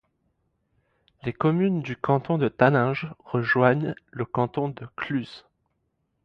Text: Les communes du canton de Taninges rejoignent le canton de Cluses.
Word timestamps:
Les 1.21 1.31
communes 1.31 1.83
du 1.83 1.95
canton 1.95 2.39
de 2.39 2.49
Taninges 2.49 3.13
rejoignent 3.23 3.93
le 4.09 4.25
canton 4.25 4.69
de 4.69 4.87
Cluses. 4.95 5.45